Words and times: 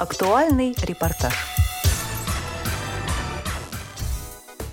Актуальный 0.00 0.74
репортаж. 0.82 1.34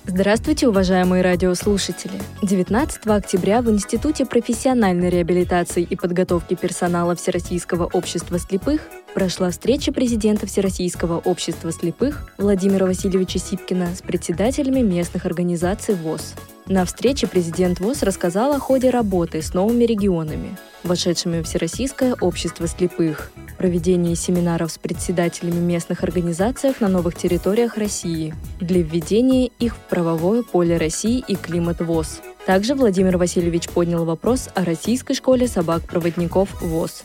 Здравствуйте, 0.06 0.70
уважаемые 0.70 1.22
радиослушатели! 1.22 2.18
19 2.44 3.08
октября 3.08 3.62
в 3.62 3.70
Институте 3.70 4.26
профессиональной 4.26 5.10
реабилитации 5.10 5.84
и 5.84 5.98
подготовки 5.98 6.54
персонала 6.54 7.14
Всероссийского 7.14 7.90
общества 7.92 8.40
слепых 8.40 8.80
прошла 9.18 9.50
встреча 9.50 9.92
президента 9.92 10.46
Всероссийского 10.46 11.18
общества 11.18 11.72
слепых 11.72 12.32
Владимира 12.38 12.86
Васильевича 12.86 13.40
Сипкина 13.40 13.96
с 13.96 14.04
председателями 14.04 14.82
местных 14.82 15.26
организаций 15.26 15.96
ВОЗ. 15.96 16.36
На 16.68 16.86
встрече 16.86 17.26
президент 17.26 17.80
ВОЗ 17.80 18.04
рассказал 18.04 18.54
о 18.54 18.60
ходе 18.60 18.92
работы 18.92 19.42
с 19.42 19.56
новыми 19.56 19.86
регионами, 19.86 20.56
вошедшими 20.84 21.42
в 21.42 21.48
Всероссийское 21.48 22.16
общество 22.22 22.68
слепых, 22.68 23.32
проведении 23.58 24.14
семинаров 24.14 24.72
с 24.72 24.78
председателями 24.78 25.62
местных 25.62 26.04
организаций 26.04 26.76
на 26.80 26.88
новых 26.88 27.16
территориях 27.16 27.76
России 27.76 28.36
для 28.60 28.84
введения 28.84 29.48
их 29.58 29.78
в 29.78 29.80
правовое 29.90 30.44
поле 30.44 30.78
России 30.78 31.24
и 31.28 31.36
климат 31.36 31.82
ВОЗ. 31.82 32.22
Также 32.46 32.76
Владимир 32.76 33.18
Васильевич 33.18 33.68
поднял 33.68 34.06
вопрос 34.06 34.48
о 34.54 34.64
российской 34.64 35.16
школе 35.16 35.48
собак-проводников 35.48 36.62
ВОЗ. 36.62 37.04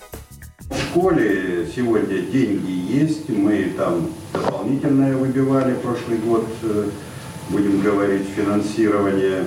Школе 0.92 1.66
сегодня 1.74 2.18
деньги 2.18 2.70
есть, 2.70 3.26
мы 3.30 3.72
там 3.78 4.08
дополнительное 4.34 5.16
выбивали 5.16 5.72
прошлый 5.72 6.18
год 6.18 6.46
э, 6.64 6.90
будем 7.48 7.80
говорить, 7.80 8.26
финансирование, 8.36 9.46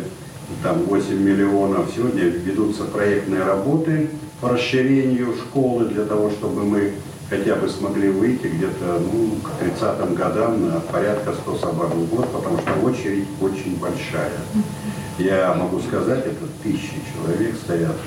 там 0.63 0.80
8 0.86 1.13
миллионов. 1.16 1.91
Сегодня 1.95 2.23
ведутся 2.23 2.86
проектные 2.86 3.44
работы 3.44 4.09
по 4.41 4.50
расширению 4.50 5.36
школы 5.36 5.86
для 5.86 6.05
того, 6.05 6.31
чтобы 6.31 6.63
мы 6.63 6.94
хотя 7.30 7.55
бы 7.58 7.70
смогли 7.70 8.09
выйти 8.09 8.48
где-то 8.48 9.00
ну, 9.14 9.36
к 9.44 9.59
30 9.59 10.16
годам 10.16 10.67
на 10.67 10.80
порядка 10.80 11.31
100 11.31 11.58
собак 11.59 11.94
в 11.94 12.09
год, 12.09 12.27
потому 12.30 12.58
что 12.58 12.73
очередь 12.83 13.27
очень 13.39 13.77
большая. 13.77 14.31
Я 15.20 15.53
могу 15.53 15.80
сказать, 15.80 16.25
это 16.25 16.48
тысячи 16.64 16.95
человек 17.14 17.55
стоят 17.64 17.98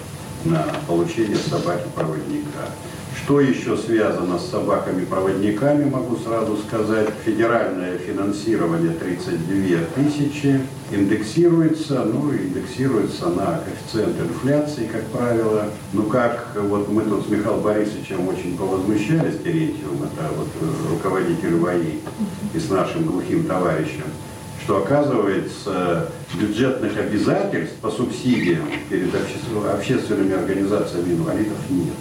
на 0.44 0.67
получение 0.86 1.36
собаки-проводника. 1.36 2.69
Что 3.17 3.41
еще 3.41 3.77
связано 3.77 4.39
с 4.39 4.50
собаками-проводниками, 4.50 5.91
могу 5.91 6.17
сразу 6.17 6.56
сказать. 6.56 7.08
Федеральное 7.25 7.98
финансирование 7.98 8.92
32 8.92 9.78
тысячи 9.94 10.61
индексируется, 10.91 12.05
ну, 12.05 12.33
индексируется 12.33 13.28
на 13.28 13.61
коэффициент 13.64 14.19
инфляции, 14.20 14.89
как 14.91 15.05
правило. 15.06 15.64
Ну, 15.92 16.05
как 16.05 16.56
вот 16.56 16.89
мы 16.89 17.03
тут 17.03 17.27
с 17.27 17.28
Михаилом 17.28 17.61
Борисовичем 17.61 18.27
очень 18.28 18.56
повозмущались, 18.56 19.39
Терентьевым, 19.42 20.05
это 20.05 20.31
вот 20.36 20.48
руководитель 20.91 21.56
ВАИ, 21.56 21.98
и 22.55 22.59
с 22.59 22.70
нашим 22.70 23.05
глухим 23.05 23.44
товарищем, 23.44 24.05
что 24.69 24.83
оказывается 24.83 26.11
бюджетных 26.34 26.94
обязательств 26.98 27.77
по 27.77 27.91
субсидиям 27.91 28.64
перед 28.91 29.08
общественными 29.14 30.34
организациями 30.34 31.14
инвалидов 31.14 31.56
нет. 31.70 31.94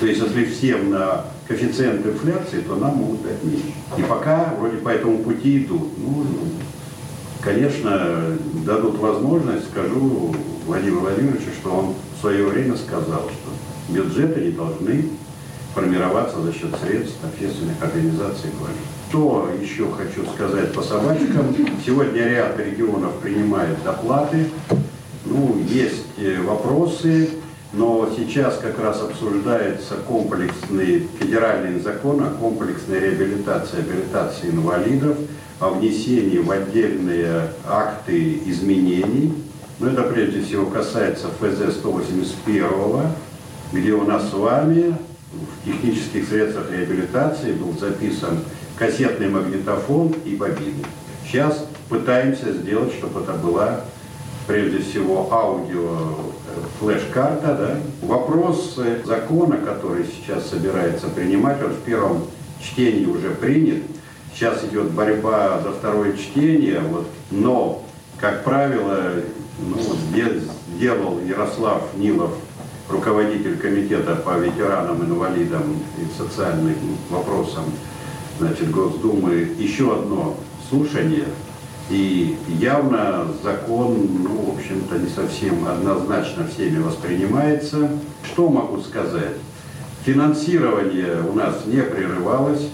То 0.00 0.06
есть, 0.06 0.22
если 0.22 0.46
всем 0.46 0.90
на 0.90 1.26
коэффициент 1.46 2.06
инфляции, 2.06 2.62
то 2.62 2.76
нам 2.76 2.96
могут 2.96 3.22
дать 3.24 3.44
меньше. 3.44 3.74
И 3.98 4.02
пока 4.04 4.54
вроде 4.58 4.78
по 4.78 4.88
этому 4.88 5.18
пути 5.18 5.64
идут. 5.64 5.82
Ну, 5.98 6.24
конечно, 7.42 8.38
дадут 8.64 8.96
возможность, 8.96 9.68
скажу 9.68 10.34
Владимиру 10.64 11.00
Владимировичу, 11.00 11.50
что 11.60 11.72
он 11.72 11.94
в 12.16 12.20
свое 12.22 12.46
время 12.46 12.74
сказал, 12.78 13.28
что 13.28 13.92
бюджеты 13.92 14.40
не 14.40 14.52
должны 14.52 15.10
формироваться 15.74 16.40
за 16.40 16.54
счет 16.54 16.70
средств 16.82 17.18
общественных 17.22 17.82
организаций 17.82 18.48
инвалидов. 18.48 19.01
Что 19.12 19.50
еще 19.60 19.90
хочу 19.90 20.24
сказать 20.24 20.72
по 20.72 20.80
собачкам? 20.80 21.54
Сегодня 21.84 22.26
ряд 22.30 22.58
регионов 22.58 23.12
принимает 23.20 23.84
доплаты. 23.84 24.48
Ну, 25.26 25.58
есть 25.68 26.06
э, 26.16 26.40
вопросы, 26.40 27.28
но 27.74 28.08
сейчас 28.16 28.56
как 28.56 28.78
раз 28.80 29.02
обсуждается 29.02 29.96
комплексный 30.08 31.06
федеральный 31.20 31.78
закон 31.80 32.24
о 32.24 32.30
комплексной 32.30 33.00
реабилитации, 33.00 33.84
реабилитации 33.86 34.48
инвалидов, 34.48 35.18
о 35.60 35.68
внесении 35.68 36.38
в 36.38 36.50
отдельные 36.50 37.48
акты 37.68 38.40
изменений. 38.46 39.34
Но 39.78 39.88
это 39.88 40.04
прежде 40.04 40.40
всего 40.40 40.64
касается 40.64 41.26
ФЗ 41.38 41.74
181, 41.74 43.08
где 43.74 43.92
у 43.92 44.04
нас 44.04 44.30
с 44.30 44.32
вами 44.32 44.96
в 45.32 45.66
технических 45.66 46.26
средствах 46.26 46.70
реабилитации 46.70 47.52
был 47.52 47.76
записан 47.78 48.38
кассетный 48.78 49.28
магнитофон 49.28 50.14
и 50.24 50.34
бобины. 50.36 50.84
Сейчас 51.26 51.66
пытаемся 51.88 52.52
сделать, 52.52 52.92
чтобы 52.94 53.20
это 53.20 53.32
была 53.32 53.80
прежде 54.46 54.78
всего 54.78 55.32
аудио 55.32 55.88
э, 55.88 56.60
флеш-карта, 56.78 57.54
да. 57.54 58.06
Вопрос 58.06 58.78
закона, 59.04 59.56
который 59.58 60.04
сейчас 60.04 60.48
собирается 60.48 61.08
принимать, 61.08 61.62
он 61.62 61.70
в 61.70 61.80
первом 61.80 62.26
чтении 62.60 63.06
уже 63.06 63.30
принят. 63.30 63.82
Сейчас 64.34 64.64
идет 64.64 64.90
борьба 64.90 65.60
за 65.62 65.72
второе 65.72 66.16
чтение, 66.16 66.80
вот, 66.80 67.06
но, 67.30 67.82
как 68.18 68.44
правило, 68.44 69.12
ну, 69.58 69.76
сделал 70.76 71.20
Ярослав 71.20 71.82
Нилов, 71.96 72.32
руководитель 72.88 73.58
комитета 73.58 74.16
по 74.16 74.38
ветеранам, 74.38 75.04
инвалидам 75.04 75.78
и 75.98 76.18
социальным 76.18 76.74
вопросам 77.10 77.64
значит, 78.38 78.70
Госдумы, 78.70 79.48
еще 79.58 79.94
одно 79.94 80.36
слушание 80.68 81.26
и 81.90 82.36
явно 82.48 83.26
закон, 83.42 84.08
ну, 84.22 84.52
в 84.52 84.56
общем-то, 84.56 84.98
не 84.98 85.08
совсем 85.08 85.66
однозначно 85.66 86.46
всеми 86.46 86.78
воспринимается. 86.78 87.90
Что 88.24 88.48
могу 88.48 88.80
сказать? 88.80 89.36
Финансирование 90.04 91.22
у 91.28 91.34
нас 91.34 91.66
не 91.66 91.82
прерывалось 91.82 92.68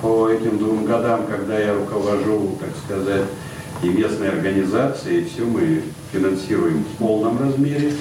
по 0.00 0.28
этим 0.28 0.58
двум 0.58 0.84
годам, 0.84 1.26
когда 1.26 1.58
я 1.58 1.74
руковожу, 1.74 2.56
так 2.60 2.70
сказать, 2.84 3.24
и 3.82 3.88
местной 3.88 4.30
организации, 4.30 5.24
все 5.24 5.44
мы 5.44 5.82
финансируем 6.12 6.84
в 6.84 6.98
полном 6.98 7.38
размере. 7.38 7.92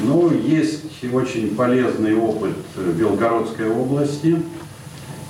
Но 0.00 0.30
есть 0.32 0.84
очень 1.12 1.56
полезный 1.56 2.14
опыт 2.14 2.54
Белгородской 2.76 3.70
области. 3.70 4.40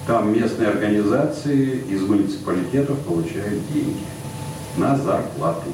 Там 0.08 0.32
местные 0.32 0.70
организации 0.70 1.82
из 1.86 2.00
муниципалитетов 2.00 2.98
получают 3.00 3.60
деньги 3.70 3.98
на 4.78 4.96
зарплату. 4.96 5.70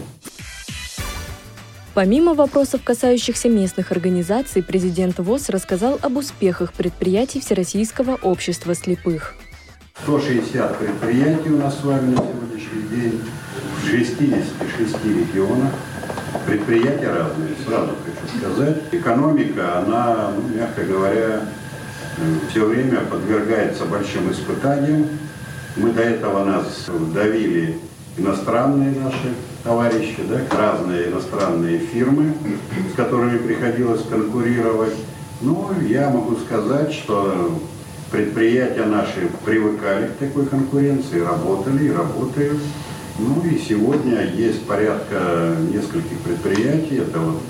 Помимо 1.95 2.35
вопросов, 2.35 2.81
касающихся 2.83 3.49
местных 3.49 3.93
организаций, 3.93 4.61
президент 4.65 5.21
ВОЗ 5.21 5.51
рассказал 5.51 6.01
об 6.03 6.17
успехах 6.17 6.73
предприятий 6.73 7.39
Всероссийского 7.39 8.19
общества 8.23 8.75
слепых. 8.75 9.37
160 10.03 10.79
предприятий 10.79 11.51
у 11.51 11.59
нас 11.59 11.79
с 11.79 11.85
вами 11.85 12.17
на 12.17 12.17
сегодняшний 12.17 12.89
день 12.91 13.21
в 13.85 13.89
66 13.89 15.05
регионах. 15.05 15.71
Предприятия 16.45 17.07
разные, 17.07 17.51
сразу 17.65 17.93
хочу 18.05 18.37
сказать. 18.37 18.83
Экономика, 18.91 19.79
она, 19.79 20.33
мягко 20.53 20.83
говоря, 20.83 21.43
все 22.51 22.67
время 22.67 23.01
подвергается 23.01 23.85
большим 23.85 24.31
испытаниям. 24.31 25.09
Мы 25.77 25.93
до 25.93 26.03
этого 26.03 26.45
нас 26.45 26.87
давили 27.13 27.79
иностранные 28.17 28.93
наши 29.01 29.35
товарищи, 29.65 30.19
да, 30.29 30.41
разные 30.57 31.09
иностранные 31.09 31.79
фирмы, 31.79 32.35
с 32.93 32.97
которыми 32.97 33.39
приходилось 33.39 34.03
конкурировать. 34.09 34.95
Ну, 35.41 35.71
я 35.89 36.11
могу 36.11 36.37
сказать, 36.37 36.93
что 36.93 37.59
предприятия 38.11 38.85
наши 38.85 39.29
привыкали 39.45 40.07
к 40.07 40.19
такой 40.19 40.47
конкуренции, 40.47 41.21
работали 41.21 41.87
и 41.87 41.93
работают. 41.93 42.61
Ну 43.19 43.43
и 43.49 43.59
сегодня 43.59 44.25
есть 44.25 44.67
порядка 44.67 45.57
нескольких 45.73 46.19
предприятий, 46.19 46.99
это 46.99 47.19
вот 47.19 47.41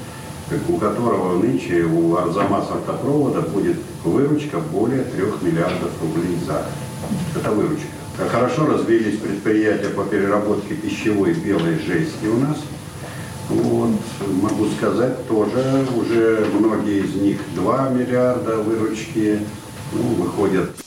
у 0.69 0.77
которого 0.77 1.41
нынче 1.43 1.83
у 1.85 2.17
Арзамас 2.17 2.67
автопровода 2.71 3.43
будет 3.43 3.77
выручка 4.05 4.59
более 4.59 5.05
3 5.05 5.23
миллиардов 5.43 5.91
рублей 6.03 6.39
за 6.47 6.53
год. 6.53 7.37
Это 7.37 7.51
выручка. 7.51 7.87
Хорошо 8.31 8.67
развились 8.67 9.19
предприятия 9.19 9.89
по 9.89 10.05
переработке 10.05 10.75
пищевой 10.75 11.35
белой 11.35 11.79
жести 11.79 12.27
у 12.27 12.39
нас. 12.39 12.59
Вот, 13.49 13.91
могу 14.41 14.67
сказать, 14.79 15.27
тоже 15.29 15.85
уже 15.97 16.47
многие 16.59 17.05
из 17.05 17.15
них 17.15 17.39
2 17.57 17.89
миллиарда 17.91 18.57
выручки 18.59 19.41
ну, 19.93 20.25
выходят. 20.25 20.84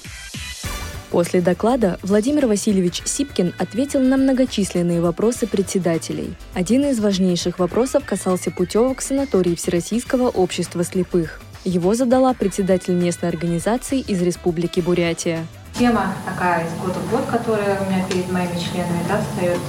После 1.10 1.40
доклада 1.40 1.98
Владимир 2.04 2.48
Васильевич 2.48 3.02
Сипкин 3.06 3.54
ответил 3.58 4.02
на 4.02 4.18
многочисленные 4.18 5.00
вопросы 5.00 5.48
председателей. 5.48 6.36
Один 6.54 6.84
из 6.84 7.00
важнейших 7.00 7.60
вопросов 7.60 8.04
касался 8.06 8.52
путевок 8.52 9.00
в 9.00 9.04
санаторий 9.04 9.56
Всероссийского 9.56 10.28
общества 10.28 10.84
слепых. 10.84 11.40
Его 11.64 11.96
задала 11.96 12.34
председатель 12.34 12.94
местной 12.94 13.30
организации 13.30 14.00
из 14.02 14.22
Республики 14.22 14.82
Бурятия. 14.82 15.46
Тема 15.78 16.14
такая 16.26 16.66
из 16.66 16.74
года 16.82 17.00
в 17.00 17.12
год, 17.12 17.26
которая 17.26 17.80
у 17.82 17.86
меня 17.90 18.04
перед 18.10 18.30
моими 18.32 18.58
членами 18.58 19.04
да, 19.08 19.22
встает 19.22 19.60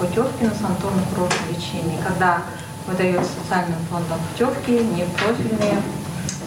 путевки 0.00 0.44
на 0.44 0.50
санаторно-курортное 0.50 1.50
лечение. 1.50 1.98
Когда 2.02 2.42
выдается 2.88 3.30
социальным 3.42 3.78
фондом 3.90 4.18
путевки, 4.32 4.72
не 4.72 5.04
профильные 5.16 5.80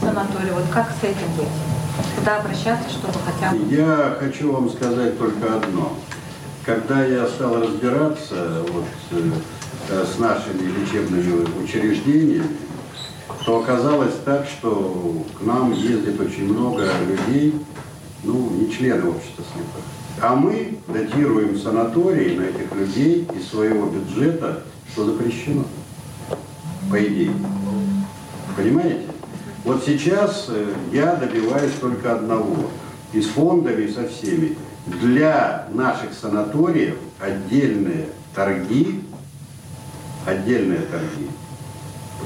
санатории. 0.02 0.52
Вот 0.52 0.66
как 0.74 0.92
с 1.00 1.04
этим 1.04 1.32
быть? 1.38 1.48
Куда 2.18 2.38
обращаться, 2.38 2.90
чтобы 2.90 3.16
хотя 3.26 3.52
бы... 3.52 3.74
Я 3.74 4.16
хочу 4.20 4.52
вам 4.52 4.70
сказать 4.70 5.18
только 5.18 5.56
одно. 5.56 5.98
Когда 6.66 7.04
я 7.04 7.28
стал 7.28 7.62
разбираться 7.62 8.64
вот, 8.72 8.86
э, 9.90 10.06
с 10.06 10.20
нашими 10.20 10.68
лечебными 10.80 11.64
учреждениями, 11.64 12.46
то 13.46 13.60
оказалось 13.60 14.14
так, 14.24 14.46
что 14.48 15.26
к 15.40 15.44
нам 15.44 15.74
ездит 15.74 16.20
очень 16.20 16.46
много 16.46 16.86
людей, 17.08 17.56
ну, 18.24 18.52
не 18.52 18.72
члены 18.72 19.10
общества 19.10 19.44
слепых. 19.52 19.84
А 20.22 20.36
мы 20.36 20.78
датируем 20.88 21.58
санатории 21.58 22.38
на 22.38 22.44
этих 22.44 22.72
людей 22.76 23.28
из 23.36 23.50
своего 23.50 23.88
бюджета, 23.88 24.62
что 24.92 25.06
запрещено, 25.06 25.66
по 26.90 27.04
идее. 27.04 27.32
Понимаете? 28.56 29.08
Вот 29.64 29.84
сейчас 29.86 30.48
э, 30.50 30.74
я 30.92 31.16
добиваюсь 31.16 31.74
только 31.80 32.14
одного. 32.16 32.72
И 33.14 33.22
с 33.22 33.28
фондами, 33.28 33.84
и 33.84 33.92
со 33.92 34.08
всеми. 34.08 34.58
Для 34.88 35.68
наших 35.74 36.14
санаториев 36.20 36.96
отдельные 37.20 38.08
торги, 38.34 39.02
отдельные 40.26 40.80
торги, 40.80 41.30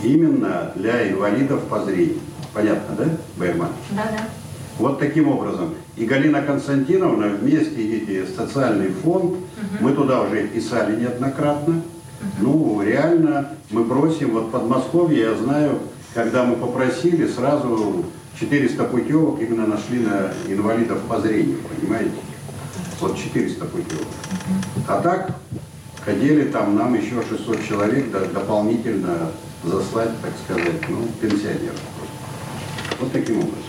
именно 0.03 0.71
для 0.75 1.09
инвалидов 1.09 1.63
по 1.69 1.83
зрению. 1.83 2.19
Понятно, 2.53 2.95
да, 2.95 3.05
Байерман? 3.35 3.69
Да, 3.91 4.03
да. 4.03 4.23
Вот 4.77 4.99
таким 4.99 5.27
образом. 5.27 5.75
И 5.97 6.05
Галина 6.05 6.41
Константиновна 6.41 7.27
вместе 7.27 7.97
эти 7.97 8.25
социальный 8.25 8.89
фонд, 8.89 9.31
угу. 9.31 9.39
мы 9.81 9.91
туда 9.91 10.21
уже 10.21 10.47
писали 10.47 11.01
неоднократно. 11.01 11.75
Угу. 11.75 12.29
Ну, 12.39 12.81
реально, 12.81 13.49
мы 13.71 13.83
просим, 13.83 14.31
вот 14.31 14.51
Подмосковье, 14.51 15.19
я 15.19 15.35
знаю, 15.35 15.79
когда 16.15 16.45
мы 16.45 16.55
попросили, 16.55 17.27
сразу 17.27 18.05
400 18.39 18.85
путевок 18.85 19.41
именно 19.41 19.67
нашли 19.67 19.99
на 19.99 20.31
инвалидов 20.47 20.99
по 21.09 21.19
зрению, 21.19 21.57
понимаете? 21.57 22.15
Вот 23.01 23.17
400 23.17 23.65
путевок. 23.65 24.07
А 24.87 25.01
так, 25.01 25.35
хотели 26.05 26.45
там 26.45 26.77
нам 26.77 26.95
еще 26.95 27.21
600 27.29 27.67
человек 27.67 28.11
дополнительно 28.33 29.31
заслать, 29.63 30.11
так 30.21 30.31
сказать, 30.45 30.87
ну, 30.87 31.05
пенсионеров. 31.19 31.81
Вот 32.97 33.11
таким 33.11 33.39
образом. 33.39 33.59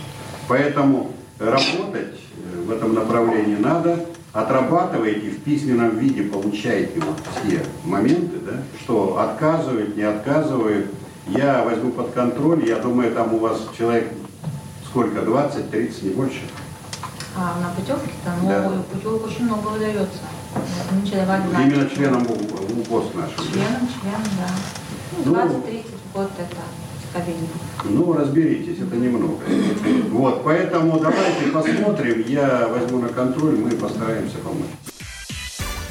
Поэтому 0.47 1.11
работать 1.39 2.15
э, 2.15 2.61
в 2.65 2.71
этом 2.71 2.93
направлении 2.93 3.57
надо, 3.57 4.05
отрабатываете 4.31 5.31
в 5.31 5.41
письменном 5.41 5.97
виде, 5.97 6.23
получаете 6.23 7.01
вот 7.01 7.19
все 7.43 7.61
моменты, 7.83 8.37
да, 8.45 8.63
что 8.81 9.19
отказывают, 9.19 9.97
не 9.97 10.03
отказывают. 10.03 10.85
Я 11.29 11.63
возьму 11.63 11.91
под 11.91 12.11
контроль, 12.11 12.65
я 12.65 12.77
думаю, 12.77 13.13
там 13.13 13.33
у 13.33 13.39
вас 13.39 13.59
человек 13.77 14.11
сколько, 14.89 15.19
20-30, 15.19 16.05
не 16.05 16.09
больше? 16.11 16.41
А 17.35 17.59
на 17.61 17.69
путевке-то, 17.75 18.31
ну, 18.41 18.49
да. 18.49 18.71
путевок 18.91 19.27
очень 19.27 19.45
много 19.45 19.67
выдается. 19.67 20.19
Именно 21.03 21.89
членам 21.89 22.23
УПОС 22.23 23.13
нашим. 23.13 23.51
Членам, 23.51 23.87
членам, 24.01 24.23
да. 24.37 24.49
Ну, 25.25 25.35
20-30 25.35 25.85
ну, 25.91 26.21
год 26.21 26.31
это 26.37 26.61
скорее. 27.11 27.35
Ну, 27.83 28.13
разберитесь, 28.13 28.79
это 28.79 28.95
немного. 28.95 29.37
Вот, 30.11 30.43
поэтому 30.43 30.99
давайте 30.99 31.51
посмотрим, 31.53 32.23
я 32.27 32.67
возьму 32.67 32.99
на 32.99 33.09
контроль, 33.09 33.57
мы 33.57 33.71
постараемся 33.71 34.37
помочь. 34.37 34.96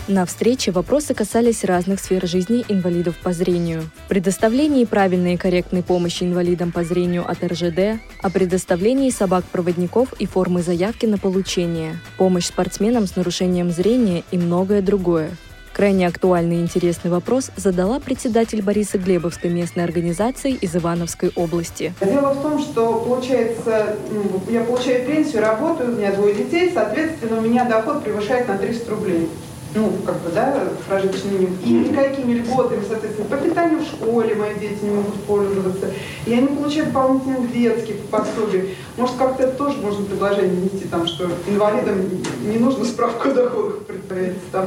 На 0.08 0.24
встрече 0.24 0.70
вопросы 0.70 1.14
касались 1.14 1.64
разных 1.64 1.98
сфер 1.98 2.28
жизни 2.28 2.64
инвалидов 2.68 3.16
по 3.24 3.32
зрению. 3.32 3.82
Предоставлении 4.08 4.84
правильной 4.84 5.34
и 5.34 5.36
корректной 5.36 5.82
помощи 5.82 6.22
инвалидам 6.22 6.70
по 6.70 6.84
зрению 6.84 7.28
от 7.28 7.42
РЖД, 7.42 8.00
о 8.22 8.30
предоставлении 8.30 9.10
собак-проводников 9.10 10.12
и 10.20 10.26
формы 10.26 10.62
заявки 10.62 11.06
на 11.06 11.18
получение, 11.18 11.98
помощь 12.18 12.46
спортсменам 12.46 13.08
с 13.08 13.16
нарушением 13.16 13.72
зрения 13.72 14.22
и 14.30 14.38
многое 14.38 14.80
другое. 14.80 15.30
Крайне 15.72 16.06
актуальный 16.06 16.58
и 16.58 16.60
интересный 16.60 17.10
вопрос 17.10 17.50
задала 17.56 17.98
председатель 17.98 18.62
Бориса 18.62 18.98
Глебовской 18.98 19.50
местной 19.50 19.82
организации 19.82 20.52
из 20.52 20.74
Ивановской 20.76 21.32
области. 21.34 21.92
Дело 22.00 22.32
в 22.32 22.42
том, 22.42 22.60
что 22.60 23.00
получается, 23.00 23.96
я 24.48 24.62
получаю 24.62 25.04
пенсию, 25.04 25.42
работаю, 25.42 25.92
у 25.92 25.98
меня 25.98 26.12
двое 26.12 26.32
детей, 26.32 26.70
соответственно, 26.72 27.38
у 27.38 27.40
меня 27.40 27.64
доход 27.64 28.04
превышает 28.04 28.46
на 28.46 28.56
300 28.56 28.90
рублей 28.90 29.28
ну, 29.74 29.92
как 30.04 30.20
бы, 30.22 30.30
да, 30.34 30.68
прожиточный 30.88 31.32
минимум. 31.32 31.58
И 31.64 31.70
никакими 31.70 32.34
льготами, 32.34 32.82
соответственно, 32.88 33.28
по 33.28 33.36
питанию 33.36 33.80
в 33.80 33.84
школе 33.84 34.34
мои 34.34 34.54
дети 34.54 34.78
не 34.82 34.90
могут 34.90 35.14
пользоваться. 35.24 35.90
Я 36.26 36.40
не 36.40 36.48
получаю 36.48 36.86
дополнительных 36.86 37.52
детских 37.52 37.96
пособий. 38.10 38.76
Может, 38.96 39.16
как-то 39.16 39.42
это 39.42 39.56
тоже 39.56 39.78
можно 39.78 40.04
предложение 40.06 40.56
внести, 40.56 40.88
там, 40.88 41.06
что 41.06 41.28
инвалидам 41.46 41.96
не 42.44 42.58
нужно 42.58 42.84
справку 42.84 43.28
о 43.28 43.32
доходах 43.32 43.78
предприятий. 43.80 44.38
Там, 44.50 44.66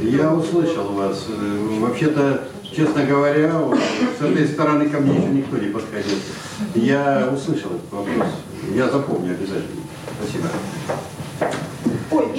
Я 0.00 0.32
услышал 0.32 0.84
вас. 0.92 1.26
Э, 1.28 1.78
вообще-то, 1.80 2.44
честно 2.74 3.04
говоря, 3.04 3.52
вот, 3.58 3.78
с 4.18 4.22
этой 4.24 4.46
стороны 4.48 4.88
ко 4.88 5.00
мне 5.00 5.16
еще 5.16 5.28
никто 5.28 5.58
не 5.58 5.68
подходил. 5.68 6.16
Я 6.74 7.30
услышал 7.32 7.70
этот 7.72 7.92
вопрос. 7.92 8.28
Я 8.74 8.88
запомню 8.88 9.32
обязательно. 9.32 9.82
Спасибо. 10.20 10.48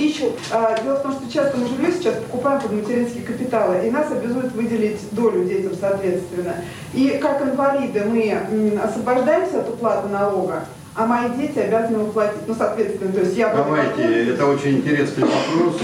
Ой, 0.03 0.07
и 0.07 0.09
еще, 0.09 0.31
а, 0.51 0.79
дело 0.81 0.95
в 0.95 1.03
том, 1.03 1.13
что 1.13 1.31
часто 1.31 1.57
мы 1.57 1.67
жилье 1.67 1.91
сейчас 1.91 2.15
покупаем 2.15 2.61
под 2.61 2.71
материнские 2.71 3.23
капиталы, 3.23 3.87
и 3.87 3.91
нас 3.91 4.11
обязуют 4.11 4.53
выделить 4.53 4.99
долю 5.11 5.45
детям, 5.45 5.73
соответственно. 5.79 6.55
И 6.93 7.19
как 7.21 7.41
инвалиды 7.41 8.03
мы 8.05 8.79
освобождаемся 8.81 9.61
от 9.61 9.69
уплаты 9.69 10.09
налога, 10.09 10.65
а 10.95 11.05
мои 11.05 11.29
дети 11.37 11.57
обязаны 11.59 12.03
уплатить. 12.03 12.47
Ну, 12.47 12.55
соответственно, 12.55 13.11
то 13.13 13.19
есть 13.21 13.35
я... 13.35 13.53
Давайте, 13.53 14.33
это 14.33 14.45
очень 14.45 14.77
интересный 14.77 15.23
вопрос. 15.23 15.81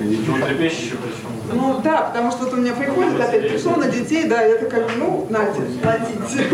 Животрепещущий 0.00 0.96
причем. 0.96 1.28
Ну 1.52 1.80
да, 1.82 2.02
потому 2.02 2.30
что 2.30 2.44
вот 2.44 2.54
у 2.54 2.56
меня 2.58 2.74
приходит, 2.74 3.20
опять 3.20 3.48
пришло 3.48 3.74
на 3.76 3.88
детей, 3.88 4.28
да, 4.28 4.40
это 4.42 4.66
как, 4.66 4.84
ну, 4.96 5.26
нате, 5.28 5.62
натите. 5.82 6.46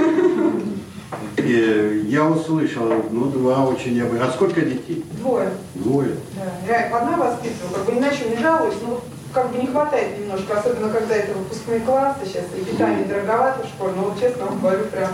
Я 1.36 2.24
услышал, 2.26 2.88
ну, 3.10 3.26
два 3.26 3.66
очень 3.66 3.94
необычных. 3.94 4.28
А 4.28 4.32
сколько 4.32 4.60
детей? 4.60 5.04
Двое. 5.18 5.50
Двое? 5.74 6.16
Да. 6.36 6.72
Я 6.72 6.96
одна 6.96 7.16
воспитываю, 7.16 7.74
как 7.74 7.84
бы 7.86 7.92
иначе 7.92 8.28
не 8.30 8.36
жалуюсь, 8.36 8.76
но 8.86 9.00
как 9.32 9.50
бы 9.50 9.58
не 9.58 9.66
хватает 9.66 10.18
немножко, 10.18 10.60
особенно 10.60 10.90
когда 10.90 11.16
это 11.16 11.36
выпускные 11.36 11.80
классы 11.80 12.20
сейчас, 12.24 12.44
и 12.56 12.64
питание 12.64 13.04
дороговато 13.04 13.66
в 13.66 13.68
школе, 13.68 13.94
но 13.96 14.02
вот 14.04 14.20
честно 14.20 14.46
вам 14.46 14.60
говорю 14.60 14.84
прям. 14.86 15.10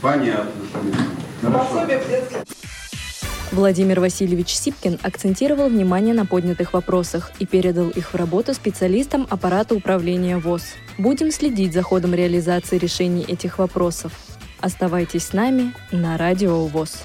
Понятно. 0.00 0.50
Пособие 1.42 1.98
в 1.98 2.08
детском. 2.08 2.40
Владимир 3.52 4.00
Васильевич 4.00 4.48
Сипкин 4.56 4.98
акцентировал 5.02 5.68
внимание 5.68 6.14
на 6.14 6.26
поднятых 6.26 6.72
вопросах 6.72 7.30
и 7.38 7.46
передал 7.46 7.88
их 7.90 8.12
в 8.12 8.16
работу 8.16 8.52
специалистам 8.52 9.28
аппарата 9.30 9.74
управления 9.74 10.38
ВОЗ. 10.38 10.74
Будем 10.98 11.30
следить 11.30 11.72
за 11.72 11.82
ходом 11.82 12.14
реализации 12.14 12.78
решений 12.78 13.24
этих 13.28 13.58
вопросов. 13.58 14.12
Оставайтесь 14.64 15.26
с 15.26 15.32
нами 15.34 15.74
на 15.92 16.16
Радио 16.16 16.64
ВОЗ. 16.64 17.02